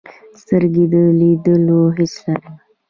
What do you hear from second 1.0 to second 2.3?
لیدلو حس